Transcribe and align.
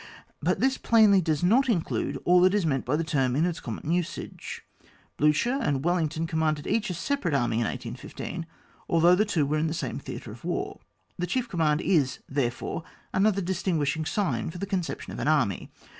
But 0.41 0.59
this 0.59 0.79
plainly 0.79 1.21
does 1.21 1.43
not 1.43 1.69
include 1.69 2.17
all 2.25 2.41
that 2.41 2.55
is 2.55 2.65
meant 2.65 2.85
by 2.85 2.95
the 2.95 3.03
term 3.03 3.35
in 3.35 3.45
its 3.45 3.59
common 3.59 3.91
usage. 3.91 4.63
BlUcher 5.19 5.61
and 5.61 5.85
Wel 5.85 5.97
lington 5.97 6.25
commanded 6.27 6.65
each 6.65 6.89
a 6.89 6.95
separate 6.95 7.35
army 7.35 7.57
in 7.57 7.65
1815, 7.67 8.47
although 8.89 9.13
the 9.13 9.25
two 9.25 9.45
were 9.45 9.59
in 9.59 9.67
the 9.67 9.75
same 9.75 9.99
Theatre 9.99 10.31
of 10.31 10.43
War. 10.43 10.79
The 11.19 11.27
chief 11.27 11.47
com 11.47 11.59
mand 11.59 11.81
is, 11.81 12.17
therefore, 12.27 12.83
another 13.13 13.41
distinguish 13.41 13.95
ing 13.95 14.05
sign 14.05 14.49
for 14.49 14.57
the 14.57 14.65
conception 14.65 15.13
of 15.13 15.19
an 15.19 15.27
Army. 15.27 15.69